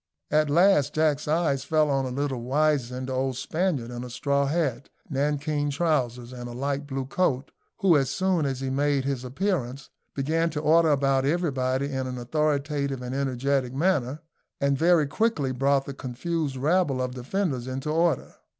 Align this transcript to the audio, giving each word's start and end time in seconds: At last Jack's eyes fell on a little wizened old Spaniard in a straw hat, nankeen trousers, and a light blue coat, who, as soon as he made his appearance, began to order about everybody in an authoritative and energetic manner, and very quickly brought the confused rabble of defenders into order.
At 0.31 0.49
last 0.49 0.95
Jack's 0.95 1.27
eyes 1.27 1.63
fell 1.63 1.91
on 1.91 2.05
a 2.05 2.09
little 2.09 2.41
wizened 2.41 3.07
old 3.07 3.37
Spaniard 3.37 3.91
in 3.91 4.03
a 4.03 4.09
straw 4.09 4.47
hat, 4.47 4.89
nankeen 5.11 5.69
trousers, 5.69 6.33
and 6.33 6.49
a 6.49 6.53
light 6.53 6.87
blue 6.87 7.05
coat, 7.05 7.51
who, 7.81 7.95
as 7.95 8.09
soon 8.09 8.47
as 8.47 8.61
he 8.61 8.71
made 8.71 9.05
his 9.05 9.23
appearance, 9.23 9.91
began 10.15 10.49
to 10.49 10.59
order 10.59 10.89
about 10.89 11.23
everybody 11.23 11.85
in 11.91 12.07
an 12.07 12.17
authoritative 12.17 13.03
and 13.03 13.13
energetic 13.13 13.75
manner, 13.75 14.21
and 14.59 14.75
very 14.75 15.05
quickly 15.05 15.51
brought 15.51 15.85
the 15.85 15.93
confused 15.93 16.55
rabble 16.55 16.99
of 16.99 17.13
defenders 17.13 17.67
into 17.67 17.91
order. 17.91 18.37